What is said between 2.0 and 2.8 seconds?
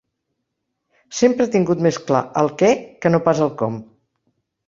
clar el què